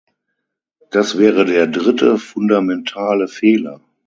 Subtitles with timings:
[0.89, 3.81] Das wäre der dritte fundamentale Fehler.